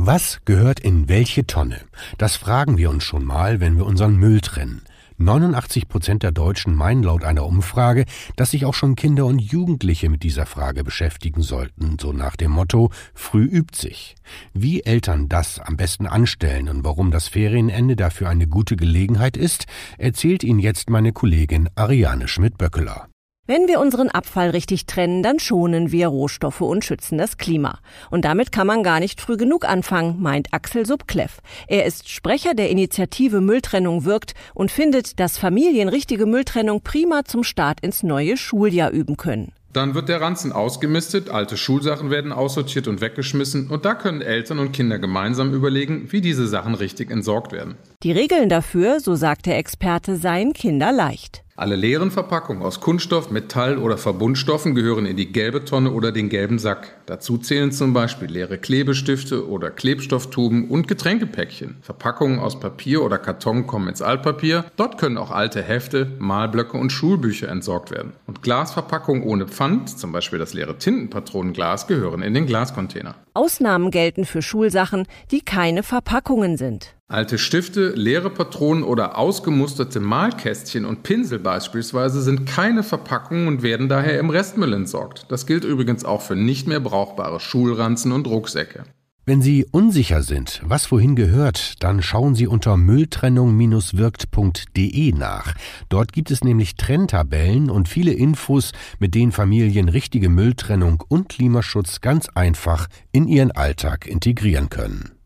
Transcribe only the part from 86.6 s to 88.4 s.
mehr brauchbare Schulranzen und